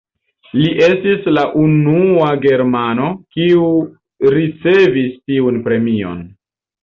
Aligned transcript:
Li 0.59 0.69
estis 0.85 1.27
la 1.37 1.41
unua 1.63 2.29
germano, 2.45 3.11
kiu 3.35 3.67
ricevis 4.37 5.11
tiun 5.31 5.63
premion. 5.69 6.25